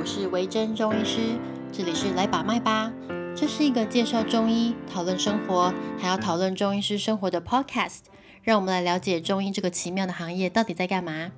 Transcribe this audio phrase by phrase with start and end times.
[0.00, 1.38] 我是维珍中医师，
[1.70, 2.90] 这里是来把脉吧。
[3.36, 7.98] 这是一个介绍中医、讨论生活，还要讨论中医师生活的 podcast。
[8.42, 11.32] 让我们来了解中医这个奇妙的行业到底在干嘛。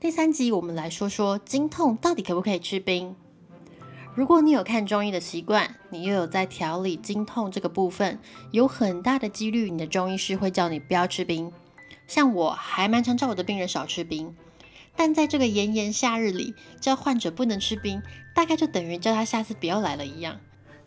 [0.00, 3.14] 第三集，我们来说说经痛到底可不可以吃冰。
[4.14, 8.18] 如果你有看中医的习惯，你又有在调理经痛这个部分，
[8.50, 11.52] 有很大的几率你的中医师会叫你不要吃冰。
[12.06, 14.34] 像我还蛮常叫我的病人少吃冰。
[14.96, 18.02] 但在这个炎炎夏日里，叫患者不能吃冰，
[18.34, 20.36] 大概就等于叫他下次不要来了一样。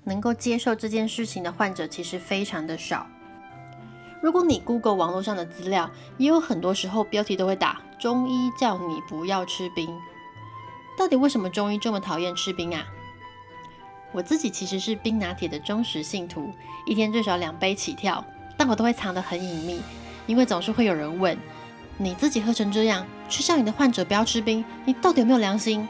[0.06, 3.08] 能够接受这件事情的患者其实非常的少。
[4.22, 9.90] 如果你 Google 网络上的资料，也有很多时候标题都会打“中医叫你不要吃冰”。
[10.98, 12.86] 到底为什么中医这么讨厌吃冰啊？
[14.12, 16.54] 我自己其实是冰拿铁的忠实信徒，
[16.86, 18.24] 一天最少两杯起跳，
[18.56, 19.82] 但我都会藏得很隐秘，
[20.28, 21.38] 因为总是会有人问。
[22.04, 25.88] 你自己喝成这样，却叫你的患者不要吃冰，你到底有没有良心？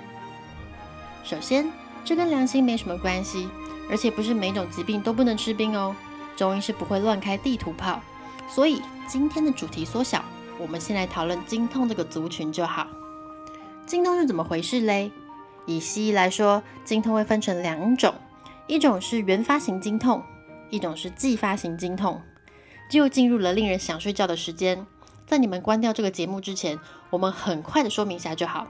[1.24, 1.72] 首先，
[2.06, 3.50] 这跟良心没什么关系，
[3.90, 5.96] 而且不是每种疾病都不能吃冰哦。
[6.36, 8.02] 中医是不会乱开地图炮，
[8.48, 10.24] 所以今天的主题缩小，
[10.60, 12.86] 我们先来讨论经痛这个族群就好。
[13.86, 15.12] 经痛是怎么回事嘞？
[15.66, 18.14] 以西医来说，经痛会分成两种，
[18.68, 20.22] 一种是原发型经痛，
[20.70, 22.22] 一种是继发型经痛。
[22.92, 24.86] 又进入了令人想睡觉的时间。
[25.26, 26.80] 在你们关掉这个节目之前，
[27.10, 28.68] 我们很快的说明一下就好。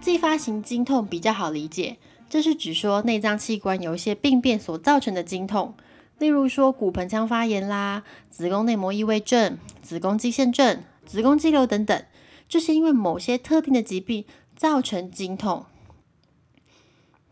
[0.00, 5.74] 继发型经痛比较好理解，这是指说内脏器官有一些病变所造成的经痛，
[6.18, 12.04] 例如说骨盆腔发炎啦、子宫内膜异位症、子宫肌腺症、子宫肌瘤等等，
[12.48, 14.24] 这些因为某些特定的疾病
[14.56, 15.66] 造成经痛。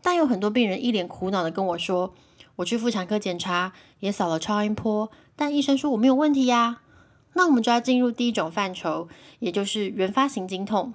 [0.01, 2.13] 但有很多病人一脸苦恼的跟我说
[2.57, 6.81] ：“我去妇产科检查，也扫了超音波，但医生说我没有问题呀。”
[7.33, 9.07] 那我们就要进入第一种范畴，
[9.39, 10.93] 也就是原发型经痛。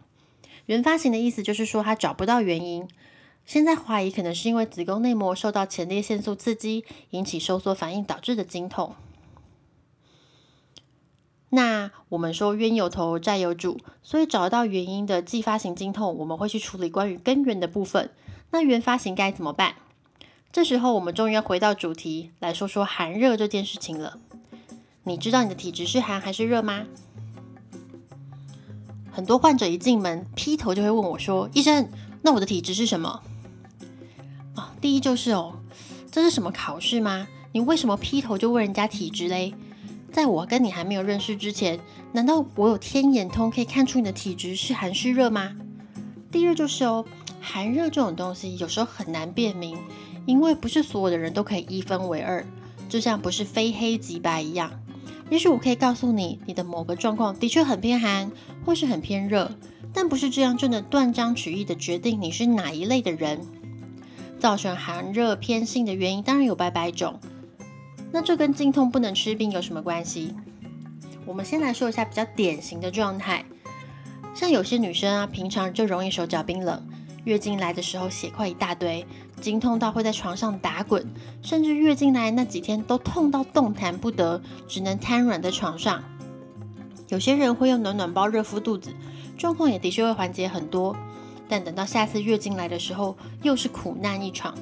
[0.67, 2.89] 原发型的意思就是说，他找不到原因，
[3.45, 8.95] 现在怀疑可能是因为子宫内膜受到前列腺素刺激，引起收缩反应导致的经痛。
[11.51, 18.11] 那我们说冤有头债有主，所以找到原因的继发型经痛，我们会去处理关于根源的部分。
[18.51, 19.77] 那原发型该怎么办？
[20.51, 24.19] 这时候我们终于要回到主题，来说说寒热这件事情了。
[25.07, 26.87] 你知道你的体质是寒还是热吗？
[29.13, 31.89] 很多患者一进门劈头就会问我说：“医生，
[32.23, 33.21] 那我的体质是什么？”
[34.57, 35.61] 啊，第一就是哦，
[36.11, 37.29] 这是什么考试吗？
[37.53, 39.55] 你为什么劈头就问人家体质嘞？
[40.11, 41.79] 在我跟你还没有认识之前，
[42.13, 45.55] 难道我有天眼通可以看出你的体质是寒是热吗？
[46.33, 47.05] 第二就是哦，
[47.41, 49.77] 寒热这种东西有时候很难辨明，
[50.25, 52.45] 因为不是所有的人都可以一分为二，
[52.89, 54.73] 就像不是非黑即白一样。
[55.31, 58.31] 也许我可以告诉你，你的某个状况的确很偏寒，
[58.65, 59.51] 或是很偏热，
[59.93, 63.41] 但不是这样就能断章取义的决定你是哪一类的人。
[64.39, 67.19] 造成寒热偏性的原因当然有百百种，
[68.13, 70.35] 那这跟经痛不能吃冰有什么关系？
[71.25, 73.45] 我们先来说一下比较典型的状态，
[74.35, 76.87] 像有些女生啊，平常就容易手脚冰冷。
[77.25, 79.07] 月经来的时候血块一大堆，
[79.45, 81.07] 经痛到会在床上打滚，
[81.43, 86.03] 甚至月经来那几天都痛到动弹不得，只能瘫软在床上。
[87.09, 88.95] 有些人会用暖暖包热敷肚子，
[89.37, 90.97] 状况也的确会缓解很多。
[91.47, 94.55] 但等到下次月经来的时候，又是苦难一场。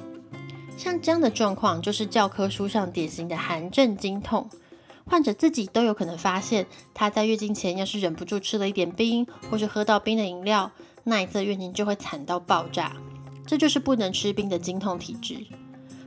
[0.75, 4.49] 像这样的状况，就是教科书上典型的寒症经痛。
[5.05, 10.71] 患者自己都有可能发现，他在月经前要是忍不住吃了一点冰，或是喝到冰的饮料。
[11.05, 12.93] 那一次月经就会惨到爆炸，
[13.45, 15.45] 这就是不能吃冰的经痛体质。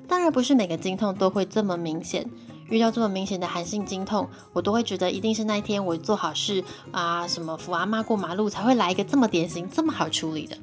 [0.08, 2.28] 当然不是每个经痛都会这么明显，
[2.68, 10.56] 遇到这么明显的寒性经痛，我都会觉得一定是那一天我做好事啊，什么扶阿妈过马路才会来一个这么典型、这么好处理的。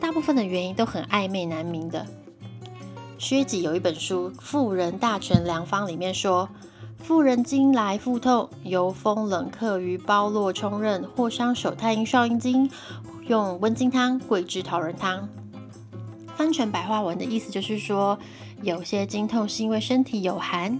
[0.00, 2.06] 大部分的原因都很暧昧难明的。
[3.18, 6.48] 薛己有一本书《妇人大全良方》里面说。
[6.98, 12.68] 妇人经来腹痛，由风冷克于包络冲任，或伤手太阴少阴经，
[13.28, 15.28] 用温经汤、桂枝桃仁汤。
[16.36, 18.18] 翻成白话文的意思就是说，
[18.62, 20.78] 有些经痛是因为身体有寒。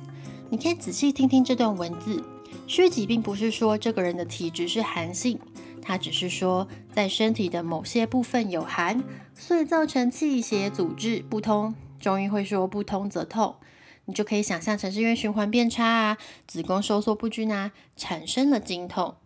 [0.49, 2.23] 你可以仔细听听这段文字，
[2.69, 5.41] 虚疾并不是说这个人的体质是寒性，
[5.83, 9.03] 他只是说在身体的某些部分有寒，
[9.35, 11.75] 所以造成气血阻滞不通。
[11.99, 13.57] 中医会说不通则痛。
[14.05, 19.17] 你就可以想象成是因为循环变差啊，子宫收缩不均啊，产生了经痛。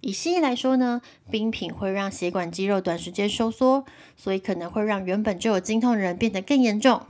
[0.00, 1.00] 以西医来说呢，
[1.30, 3.84] 冰品会让血管肌肉短时间收缩，
[4.16, 7.02] 所以可能会让原本就有经痛的人变得更严重。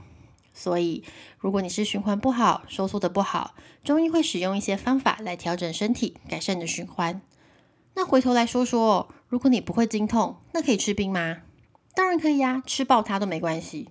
[0.53, 1.03] 所以，
[1.37, 3.53] 如果你是循环不好、收缩的不好，
[3.83, 7.21] 中医会使用一些方法来调整身体，改善你的循环。
[7.93, 11.41] 那回头来说说，如果你不会经痛，那可以吃冰吗？
[11.93, 13.89] 当然可以呀，吃爆它都没关系。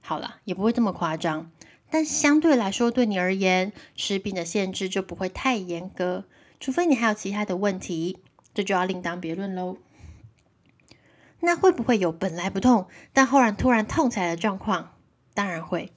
[0.00, 1.50] 好了，也不会这么夸张，
[1.90, 6.24] 但相对来说，对你而言，吃冰的限制就不会太严格，
[6.60, 8.18] 除非你还有其他的问题，
[8.54, 9.76] 这就要另当别论喽。
[11.40, 14.94] 那会不会有本来不痛，但后来突然痛起来的状况？
[15.34, 15.92] 当然会。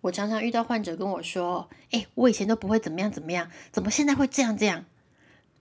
[0.00, 4.84] 我常常遇到患者跟我说：“哎，我以前都不会怎么样怎么样，怎么现在会这样这样？”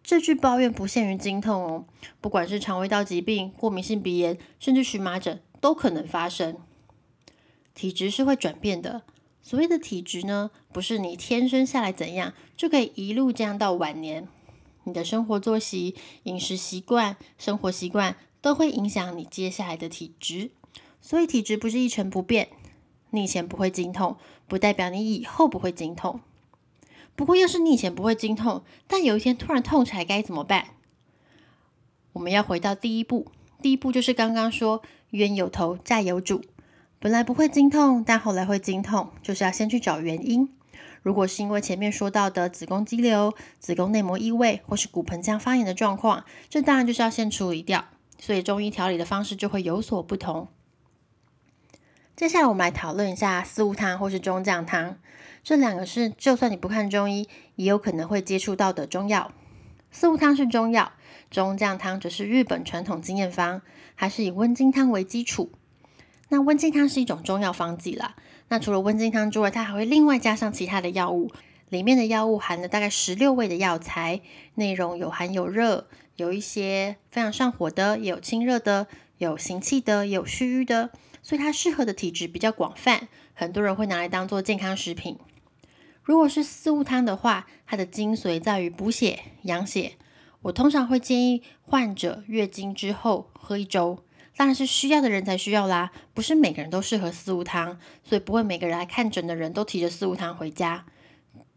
[0.03, 1.85] 这句抱怨不限于经痛哦，
[2.19, 6.57] 不管是肠胃道疾病、过敏性鼻炎，甚至荨麻疹，都可能发生。
[7.73, 9.03] 体质是会转变的。
[9.41, 14.27] 所谓的体质呢，不是你天生下来怎样就可以一路这样到晚年。
[14.85, 20.51] 你的生活作息、饮食习惯、生活习惯都会影响你接下来的体质。
[21.01, 22.49] 所以体质不是一成不变。
[23.11, 26.19] 你以前不会经痛，不代表你以后不会经痛。
[27.15, 30.69] 不过，要是你以前不会经痛，但有一天突然痛起来，该怎么办？
[32.13, 33.27] 我们要回到第一步，
[33.61, 34.81] 第一步就是刚刚说
[35.11, 36.41] 冤有头债有主。
[36.99, 40.49] 本来不会经痛，但后来会经痛，就是要先去找原因。
[41.03, 47.85] 如果是因为前面说到的子宫肌瘤、子宫内膜异位或是骨盆腔发炎的状况，这当然就是要先处理掉。
[48.17, 50.47] 所以中医调理的方式就会有所不同。
[52.15, 54.97] 接下来我们来讨论一下四物汤或是中降汤，
[55.43, 59.33] 这两个是就算你不看中医，也有可能会接触到的中药。
[59.91, 60.93] 四物汤是中药，
[61.29, 63.61] 中降汤则是日本传统经验方，
[63.95, 65.51] 还是以温经汤为基础。
[66.29, 68.15] 那温经汤是一种中药方剂啦。
[68.49, 71.31] 那除了温经汤之外，它还会另外加上其他的药物，
[71.69, 74.21] 里面的药物含了大概十六味的药材，
[74.55, 78.87] 内容有寒有热，有一些非常上火的，也有清热的，
[79.17, 80.89] 有行气的，有虚瘀的。
[81.21, 85.17] 所以它适合的体质比较广泛，很多人会拿来当做健康食品。
[86.03, 89.93] 如果是四物汤的话，它的精髓在于补血养血。
[90.41, 93.99] 我通常会建议患者月经之后喝一周，
[94.35, 100.85] 当然是需要的人才需要啦，不是每个人都适合四物汤，所以不会每个人来看诊的人都提着四物汤回家。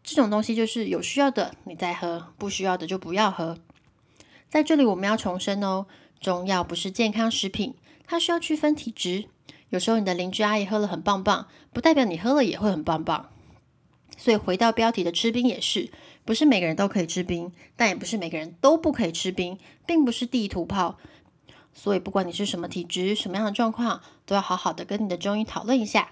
[0.03, 3.57] 这种东西就是有需要的你再喝，不需要的就不要喝。
[4.49, 5.87] 在这里我们要重申哦，
[6.21, 7.75] 中药不是健康食品，
[8.05, 9.25] 它需要区分体质。
[9.69, 13.29] 有时候你的邻居阿姨喝了很棒棒，不代表你喝了也会很棒棒。
[14.15, 15.91] 所以回到标题的吃冰也是，
[16.23, 20.97] 不是每个人都可以吃冰，但也不是每个人都不可以吃冰，并不是地图炮。
[21.77, 26.09] 所以不管你是什么体质、什么样的状况，都要好好的跟你的中医讨论一下。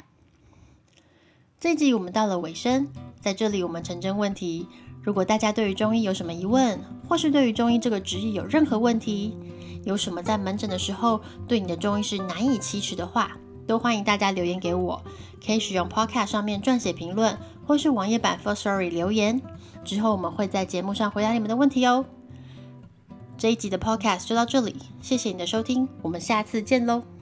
[1.60, 2.88] 这一集我们到了尾声，
[3.20, 4.68] 在这里我们成真问题。
[5.02, 6.80] 如果大家对于中医有什么疑问，
[7.10, 9.36] 或是对于中医这个职业有任何问题，
[9.84, 13.36] 有什么在门诊的时候对你的中医是难以启齿的话，
[13.66, 15.02] 都欢迎大家留言给我，
[15.44, 17.36] 可以使用 Podcast 上面撰写评论，
[17.66, 19.42] 或是网页版 First Story 留言，
[19.84, 22.06] 之后我们会在节目上回答你们的问题哦。
[23.38, 27.15] 这一集的 Podcast 就到这里，谢谢你的收听，我们下次见喽。